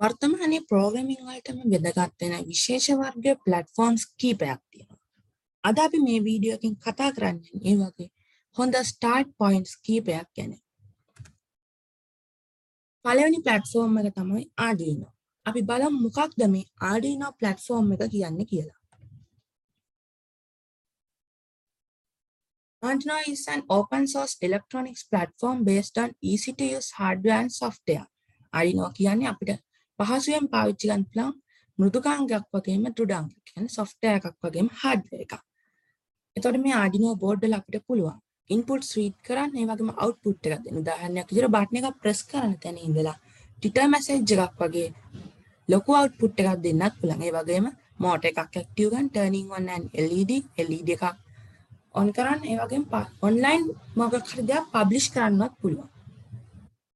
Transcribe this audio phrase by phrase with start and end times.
[0.00, 5.00] වර්තමානයේ ප්‍රෝග්‍රමින් වලටම වැදගත් වෙන විශේෂ වර්ග ප්ලැට්ෆෝම්ස් කීපයක් තියෙනවා.
[5.64, 8.10] අද අපි මේ වීඩියෝ එකෙන් කතා කරන්නේ ඒ වගේ
[8.56, 10.52] හොඳ ස්ටාර්ට් පොයින්ට්ස් කීපයක් ගැන.
[13.04, 15.08] පළවෙනි ප්ලැට්ෆෝම් එක තමයි Arduino.
[15.46, 18.80] අපි බලමු මොකක්ද මේ Arduino ප්ලැට්ෆෝම් එක කියන්නේ කියලා.
[22.82, 28.06] Arduino is an open source electronics platform based on easy to use hardware and software.
[28.52, 29.65] Arduino කියන්නේ අපිට
[29.98, 31.34] පහසුවෙන් පාවිච්චි ගන්න පුළුවන්
[31.78, 33.36] මෘදුකාංගයක් වගේම දෘඩාංගයක්.
[33.46, 35.34] කියන්නේ software එකක් වගේම hardware එකක්.
[36.36, 38.18] එතකොට මේ Arduino board වල අපිට පුළුවන්
[38.50, 40.80] inputs read කරන්න ඒ වගේම output එකක් දෙන්න.
[40.82, 43.16] උදාහරණයක් විදිහට බටන් එකක් press කරන තැන ඉඳලා
[43.58, 44.88] ටිටර් message එකක් වගේ
[45.68, 47.22] ලොකු output එකක් දෙන්නත් පුළුවන්.
[47.26, 47.66] ඒ වගේම
[48.02, 50.32] motor එකක් active ගන්න turning on and LED
[50.68, 51.04] LED එකක්
[51.98, 52.84] on කරන්න ඒ වගේම
[53.28, 53.64] online
[53.98, 55.95] මොකක් හරි දෙයක් publish කරන්නවත් පුළුවන්.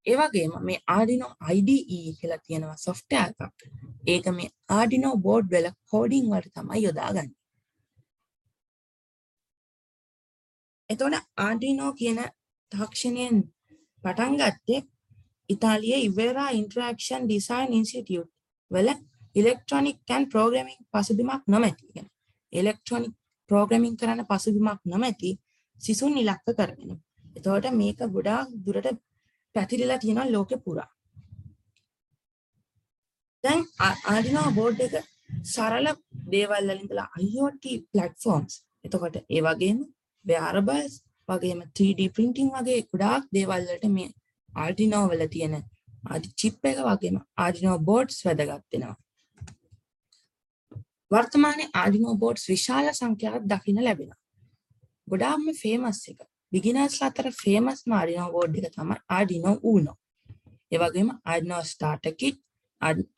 [0.07, 1.77] ඒ වගේම මේ Arduino IDE
[2.19, 3.59] කියලා තියෙනවා software එකක්.
[4.07, 7.37] ඒක මේ Arduino board වල coding වලට තමයි යොදාගන්නේ.
[10.91, 12.19] එතකොට Arduino කියන
[12.73, 13.37] තාක්ෂණයෙන්
[14.03, 14.81] පටන් ගත්තේ
[15.51, 18.31] ඉතාලියේ ඉවෙරා ඉන්ටරැක්ෂන් ඩිසයින් ඉන්ස්ටිටියුට්
[18.71, 18.89] වල
[19.37, 21.87] ඉලෙක්ට්‍රොනික් and ප්‍රෝග්‍රෑමින් පසුබිමක් නොමැති.
[22.53, 23.15] ඉලෙක්ට්‍රොනික්
[23.51, 25.31] ප්‍රෝග්‍රෑමින් කරන්න පසුබිමක් නොමැති
[25.81, 26.91] සිසුන් ඉලක්ක කරගෙන.
[27.37, 28.89] එතකොට මේක ගොඩාක් දුරට
[29.55, 30.89] පැතිරිලා තියෙනවා ලෝකෙ පුරා.
[33.45, 33.63] දැන්
[34.13, 34.95] Arduino board එක
[35.45, 35.87] සරල
[36.33, 39.79] දේවල් වලින් ඉඳලා IoT platforms එතකොට ඒ වගේම
[40.25, 40.95] wearables
[41.29, 44.11] වගේම 3D printing වගේ ගොඩාක් දේවල් වලට මේ
[44.65, 45.55] Arduino වල තියෙන
[46.05, 48.97] ආදි chip එක වගේම Arduino boards වැදගත් වෙනවා.
[51.11, 54.21] වර්තමානයේ Arduino boards විශාල සංඛ්‍යාවක් දකින්න ලැබෙනවා.
[55.09, 56.21] ගොඩාක්ම famous එක.
[56.53, 59.93] Beginners අතර famous Arduino board එක තමයි Arduino Uno.
[60.73, 62.37] ඒ වගේම Arduino starter kit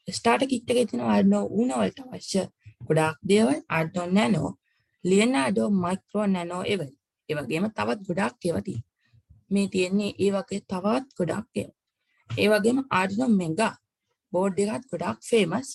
[0.08, 2.42] starter kit එකේ තියෙන Arduino Uno වලට අවශ්‍ය
[2.88, 4.58] ගොඩාක් දේවල් Arduino Nano,
[5.04, 6.90] Leonardo Micro Nano ඒවල්.
[7.28, 8.90] ඒ වගේම තවත් ගොඩාක් ඒවා තියෙනවා.
[9.50, 11.78] මේ තියෙන්නේ ඒ වගේ තවත් ගොඩාක් ඒවා.
[12.30, 13.70] ඒ වගේම Arduino Mega
[14.32, 15.68] බෝඩ් එකත් ගොඩාක් famous.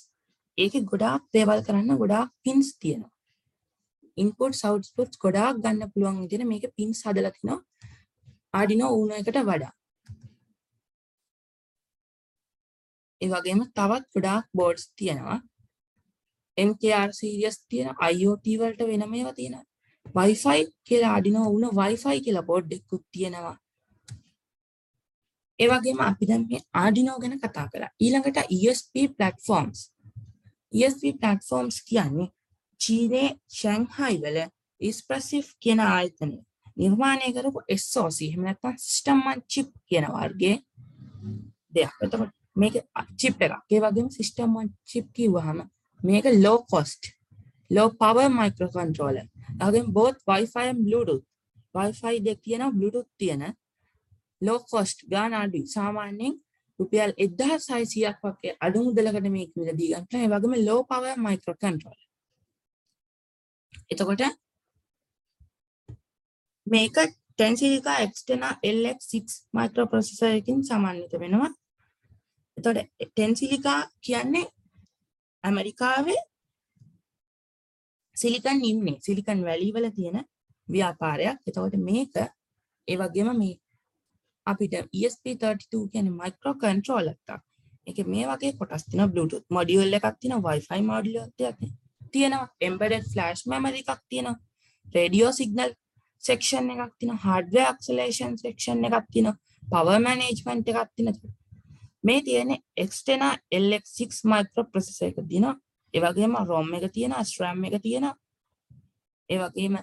[0.58, 3.17] ඒකේ ගොඩාක් දේවල් කරන්න ගොඩාක් pins තියෙනවා.
[4.18, 7.62] ඉන්පුට්ස් අවුට්පුට්ස් ගොඩාක් ගන්න පුළුවන් විදිහට මේක පින්ස් හදලා තිනවා
[8.54, 9.72] Arduino Uno එකට වඩා.
[13.22, 15.40] ඒ වගේම තවත් ගොඩාක් බෝඩ්ස් තියෙනවා.
[16.58, 19.66] MKR series තියෙන IoT වලට වෙනම ඒවා තියෙනවා.
[20.16, 23.58] Wi-Fi කියලා Arduino Uno Wi-Fi කියලා බෝඩ් එකකුත් තියෙනවා.
[25.60, 27.92] ඒ වගේම අපි දැන් මේ Arduino ගැන කතා කරා.
[28.00, 29.80] ඊළඟට ESP platforms.
[30.74, 32.32] ESP platforms කියන්නේ
[32.80, 34.38] චීනයේ ෂැන්හයි වල
[34.82, 36.38] ඉස්ප්‍රසිෆ් කියන ආයතනය
[36.78, 40.58] නිර්මාණය කරපු SOC එහෙම නැත්නම් සිස්ටම් on chip කියන වර්ගයේ
[41.76, 41.94] දෙයක්.
[42.04, 42.76] එතකොට මේක
[43.20, 43.62] chip එකක්.
[43.74, 45.60] ඒ වගේම සිස්ටම් on chip කිව්වහම
[46.00, 47.02] මේක low cost
[47.70, 49.26] low power microcontroller.
[49.62, 51.26] A both Wi-Fi and Bluetooth.
[51.76, 53.44] Wi-Fi දෙක තියෙනවා Bluetooth තියෙන
[54.42, 55.68] low cost ගාන අඩුයි.
[55.68, 56.34] සාමාන්‍යයෙන්
[56.80, 60.06] රුපියල් 1600ක් වගේ අඩු මුදලකට මේක මිලදී ගන්න.
[60.24, 62.07] ඒ වගේම low power microcontroller.
[63.92, 64.22] එතකොට
[66.68, 66.96] මේක
[67.40, 71.52] ටැන්සිලිකා එක්ස්ටනා LX6 මයික්‍රෝප්‍රොසෙසර් එකකින් සමන්විත වෙනවා.
[72.58, 74.46] එතකොට ටැන්සිලිකා කියන්නේ
[75.44, 76.20] ඇමරිකාවේ
[78.18, 80.18] සිලිකන් ඉන්නේ සිලිකන් වැලි වල තියෙන
[80.68, 81.38] ව්‍යාපාරයක්.
[81.48, 82.16] එතකොට මේක
[82.88, 83.56] ඒ වගේම මේ
[84.48, 87.42] අපිට ESP32 කියන්නේ මයික්‍රෝ කන්ට්‍රෝලර් එකක්.
[87.88, 91.87] ඒකේ මේ වගේ කොටස් තියෙනවා Bluetooth මොඩියුල් එකක් තියෙනවා Wi-Fi මොඩියුල් එකක් තියෙනවා
[92.68, 94.40] embedded flash memory එකක් තියෙනවා
[94.96, 95.72] radio signal
[96.24, 99.38] section එකක් තියෙනවා hardware acceleration section එකක් තියෙනවා
[99.74, 101.36] power management එකක් තියෙනවා
[102.04, 105.56] මේ තියෙන්නේ external LX6 microprocessor එක තියෙනවා
[105.94, 108.16] ඒ වගේම ROM එක තියෙනවා SRAM එක තියෙනවා
[109.30, 109.78] ඒ වගේම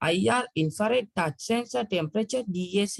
[0.00, 2.96] IR infrared touch sensor temperature DAC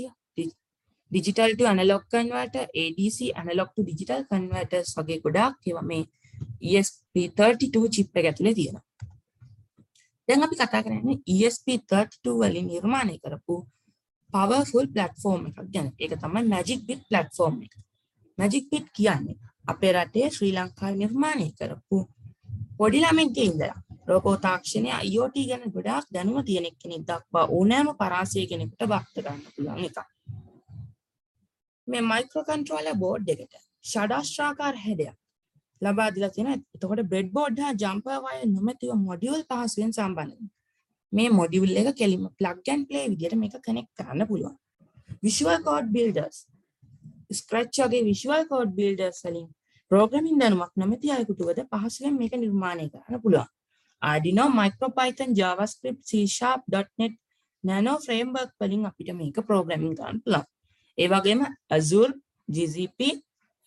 [1.10, 6.04] digital to analog converter ADC analog to digital converters වගේ ගොඩාක් ඒවා මේ
[6.62, 8.84] ESP32 chip එක ඇතුලේ තියෙනවා.
[10.28, 13.54] දැන් අපි කතා කරන්නේ ESP32 වලින් නිර්මාණය කරපු
[14.30, 15.88] powerful platform එකක් ගැන.
[15.98, 17.74] ඒක තමයි Magic Bit platform එක.
[18.38, 21.98] Magic Bit කියන්නේ අපේ රටේ ශ්‍රී ලංකාවේ නිර්මාණය කරපු
[22.78, 23.76] පොඩි ළමෙක්ගේ ඉඳලා
[24.08, 29.84] රෝබෝ තාක්ෂණය IoT ගැන ගොඩාක් දැනුම තියෙන කෙනෙක් දක්වා ඕනෑම පරාසය කෙනෙකුට වක්ත ගන්න පුළුවන්
[29.88, 29.98] එකක්.
[31.88, 33.54] මේ මයික්‍රෝ කන්ට්‍රෝලර් බෝඩ් එකට
[33.84, 35.16] ෂඩාස්ත්‍රාකාර හැඩයක්
[35.82, 36.58] ලබා දීලා තියෙනවා.
[36.74, 40.42] එතකොට බ්‍රෙඩ් බෝඩ් හා ජම්පර් වයර් නොමැතිව මොඩියුල් පහසුවෙන් සම්බන්ධ
[41.12, 44.54] මේ මොඩියුල් එක කෙලින්ම plug and play විදිහට මේක කනෙක්ට් කරන්න පුළුවන්.
[45.22, 46.36] visual code builders
[47.38, 49.48] scratch වගේ visual code builders වලින්
[49.90, 53.50] ප්‍රෝග්‍රමින් දැනුමක් නොමැති අයෙකුටුවද පහසුවෙන් මේක නිර්මාණය කරන්න පුළුවන්.
[54.02, 57.14] Arduino MicroPython JavaScript C Sharp.net
[57.64, 60.46] Nano framework වලින් අපිට මේක ප්‍රෝග්‍රෑමින් කරන්න පුළුවන්.
[60.98, 61.40] ඒ වගේම
[61.76, 62.12] Azure,
[62.48, 63.00] GCP,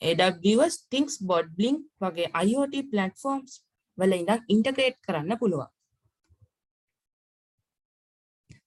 [0.05, 3.53] AWS, Things, Botblink වගේ IoT platforms
[3.97, 5.69] වල ඉඳන් ඉන්ටග්‍රේට් කරන්න පුළුවන්.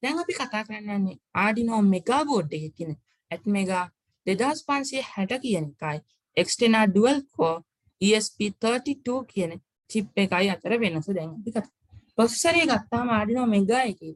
[0.03, 2.95] දැන් අපි කතා කරන්න යන්නේ Arduino Mega board එකේ තියෙන
[3.31, 3.81] Atmega
[4.27, 5.99] 2560 කියන එකයි
[6.37, 7.61] Extena dual core
[8.01, 9.53] ESP32 කියන
[9.91, 11.71] chip එකයි අතර වෙනස දැන් අපි කතා.
[12.17, 14.15] processor එක ගත්තාම Arduino Mega එකේ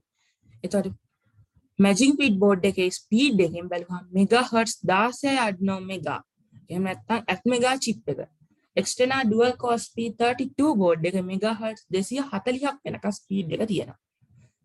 [0.64, 0.92] එතකොට
[1.78, 6.16] Magic Beat board එකේ speed එකෙන් බැලුවම megahertz 16යි Arduino Mega.
[6.72, 8.28] එහෙම නැත්නම් Atmega chip එක.
[8.76, 14.00] Extena dual core SP32 board එක megahertz 240ක් වෙනකම් speed එක තියෙනවා.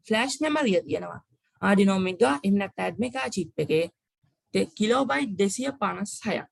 [0.07, 1.21] ෆ්ලෑෂ් මෙමරිය තියෙනවා
[1.61, 3.85] ආඩිනෝ මෙගා එහෙම නැත්නම් ඇඩ්මෙකා චිප් එකේ
[4.77, 6.45] kilobyte 256ක්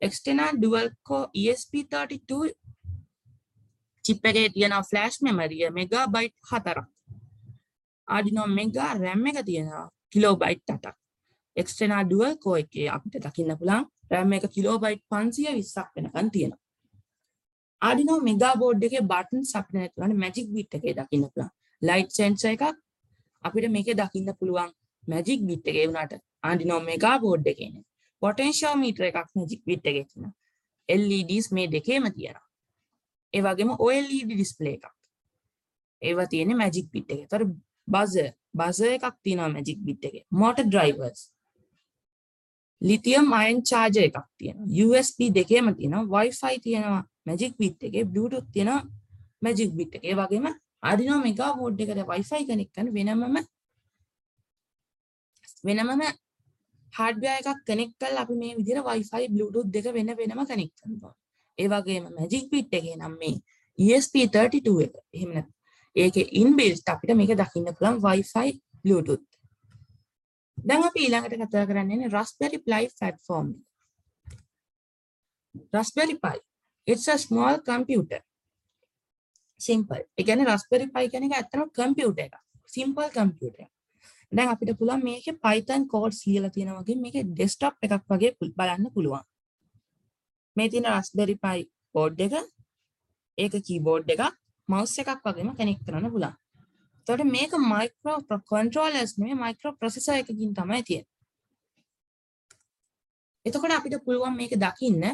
[0.00, 2.40] external dual core ESP32
[4.04, 6.86] chip එකේ තියෙන ෆ්ලෑෂ් මෙමරිය මෙගාබයිට් 4ක්
[8.08, 10.94] ආඩිනෝ මෙගා RAM එක තියෙනවා කිලෝබයිට් 8ක්
[11.56, 16.62] එක්ස්ටර්නල් ඩුවල් කෝ එකේ අපිට දකින්න පුළුවන් RAM එක කිලෝබයිට් 520ක් වෙනකන් තියෙනවා.
[17.82, 21.50] ආඩිනෝ මෙගා බෝඩ් එකේ බටන්ස් අපිට නැතුවනේ මැජික් බිට් එකේ දකින්න පුළුවන්.
[21.82, 22.64] ලයිට් සෙන්සර් එකක්
[23.44, 24.72] අපිට මේකේ දකින්න පුළුවන්
[25.04, 26.12] මැජික් බිට් එකේ වුණාට.
[26.42, 27.84] Arduino Mega board එකේ නේ.
[28.22, 30.34] පොටෙන්ෂියෝමීටර් එකක් මැජික් බිට් එකේ තියෙනවා.
[30.88, 32.46] LEDs මේ දෙකේම තියෙනවා.
[33.34, 34.94] ඒ වගේම OLED ඩිස්ප්ලේ එකක්.
[36.02, 37.24] ඒවා තියෙන්නේ මැජික් බිට් එකේ.
[37.24, 37.44] ඒතර
[37.88, 40.24] බසර් බසර් එකක් තියෙනවා මැජික් බිට් එකේ.
[40.30, 41.20] Motor drivers
[42.82, 44.66] lithium ion charger එකක් තියෙනවා.
[44.84, 46.06] USB දෙකේම තියෙනවා.
[46.14, 48.04] Wi-Fi තියෙනවා මැජික් බිට් එකේ.
[48.04, 48.82] Bluetooth තියෙනවා
[49.42, 50.10] මැජික් බිට් එකේ.
[50.12, 50.46] ඒ වගේම
[50.82, 53.36] ආඩිනෝ මෙගා බෝඩ් එකට Wi-Fi කනෙක්ට් කරන වෙනමම
[55.66, 56.02] වෙනමම
[56.92, 61.14] හાર્ඩ්වෙයාර් එකක් කනෙක්ට් කරලා අපි මේ විදිහට Wi-Fi Bluetooth දෙක වෙන වෙනම කනෙක්ට් කරනවා.
[61.58, 63.36] ඒ වගේම Magic Bit එකේ නම් මේ
[63.78, 64.94] ESP32 එක.
[65.14, 65.54] එහෙම නැත්නම්
[65.96, 68.48] ඒකේ inbuilt අපිට මේක දකින්න පුළුවන් Wi-Fi
[68.84, 69.26] Bluetooth.
[70.66, 73.48] දැන් අපි ඊළඟට කතා කරන්නේ Raspberry Pi platform.
[75.72, 76.36] Raspberry Pi.
[76.86, 78.20] It's a small computer.
[79.60, 82.36] Simple ඒ කියන්නේ Raspberry Pi කියන එක ඇත්තටම කම්පියුටර් එකක්.
[82.74, 83.72] සිම්පල් කම්පියුටර් එකක්.
[84.32, 89.24] දැන් අපිට පුළුවන් මේකේ Python codes ලියලා තියෙනවා වගේ මේකේ desktop එකක් වගේ බලන්න පුළුවන්.
[90.56, 91.58] මේ තියෙන Raspberry Pi
[91.94, 92.34] board එක
[93.38, 94.34] ඒක keyboard එකක්
[94.68, 96.36] mouse එකක් වගේම connect කරන්න පුළුවන්.
[97.08, 98.12] එතකොට මේක micro
[98.52, 101.16] controllers නෙමෙයි micro processor එකකින් තමයි තියෙන්නේ
[103.46, 105.04] එතකොට අපිට පුළුවන් මේක දකින්න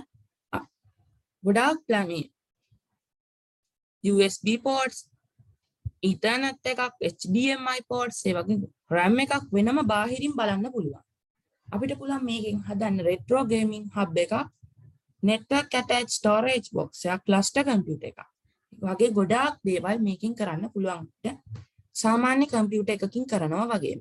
[1.44, 2.31] ගොඩාක් ප්ලෑන්
[4.05, 5.08] USB ports
[6.05, 8.58] Ethernet එකක් HDMI ports ඒ වගේ
[8.91, 11.05] RAM එකක් වෙනම බාහිරින් බලන්න පුළුවන්.
[11.69, 14.35] අපිට පුළුවන් මේකෙන් හදන්න retro gaming hub එකක්
[15.23, 18.20] network attached storage box එකක් cluster computer එකක්.
[18.85, 21.08] වගේ ගොඩාක් දේවල් මේකෙන් කරන්න පුළුවන්
[21.94, 24.00] සාමාන්‍ය කම්පියුටර් එකකින් කරනවා වගේම.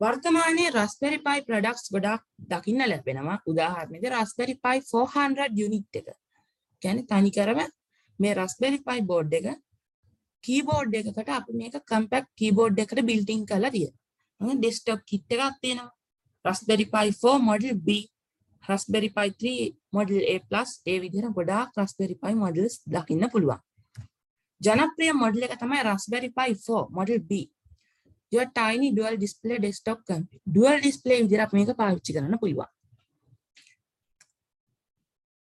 [0.00, 2.22] වර්තමානයේ Raspberry Pi products ගොඩාක්
[2.52, 3.42] දකින්න ලැබෙනවා.
[3.46, 6.08] උදාහරණයක් Raspberry Pi 400 unit එක.
[6.82, 7.60] කියන්නේ තනිකරම
[8.18, 9.46] මේ Raspberry Pi board එක
[10.44, 14.60] keyboard එකකට අපි මේක compact keyboard එකට built in කරලා තියෙනවා.
[14.60, 15.92] desktop kit එකක් තියෙනවා.
[16.44, 17.88] Raspberry Pi 4 model B,
[18.64, 23.60] Raspberry Pi 3 model A+ ඒ විදිහට ගොඩාක් Raspberry Pi models දකින්න පුළුවන්.
[24.60, 27.48] ජනප්‍රිය model එක තමයි Raspberry Pi 4 model B.
[28.32, 30.42] your tiny dual display desktop computer.
[30.46, 32.68] dual display විදිහට මේක පාවිච්චි කරන්න පුළුවන්.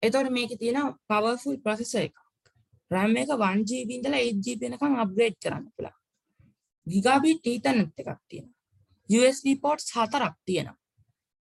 [0.03, 2.17] එතකොට මේකේ තියෙන powerful processor එකක්.
[2.91, 5.97] RAM එක 1GB ඉඳලා 8GB වෙනකන් අප්ග්‍රේඩ් කරන්න පුළුවන්.
[6.87, 8.57] Gigabit Ethernet එකක් තියෙනවා.
[9.09, 10.79] USB ports හතරක් තියෙනවා.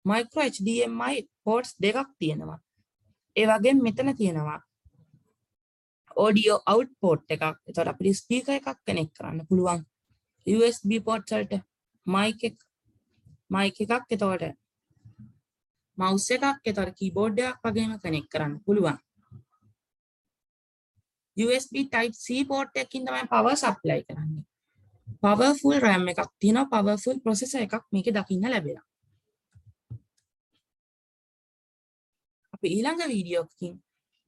[0.04, 1.14] micro HDMI
[1.44, 2.60] ports දෙකක් තියෙනවා.
[3.36, 4.60] ඒ වගේම මෙතන තියෙනවා
[6.16, 7.44] audio output එකක්.
[7.68, 9.84] එතකොට අපිට speaker එකක් කනෙක්ට් කරන්න පුළුවන්.
[10.46, 11.62] USB ports වලට
[12.06, 12.56] mic එක
[13.50, 14.44] mic එකක් එතකොට
[15.98, 18.98] මවුස් එකක් එතකොට කීබෝඩ් එකක් වගේම කනෙක්ට් කරන්න පුළුවන්.
[21.36, 24.44] USB type C port එකකින් තමයි power supply කරන්නේ.
[25.22, 28.84] powerful RAM එකක් තියෙනවා powerful processor එකක් මේකේ දකින්න ලැබෙනවා.
[32.54, 33.74] අපි ඊළඟ වීඩියෝ එකකින්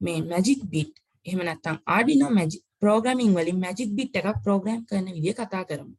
[0.01, 5.35] මේ magic bit එහෙම නැත්නම් Arduino magic programming වලින් magic bit එකක් program කරන විදිය
[5.35, 5.95] කතා කරමු.